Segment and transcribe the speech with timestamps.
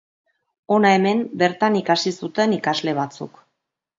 [0.75, 3.37] Hona hemen bertan ikasi zuten ikasle batzuk.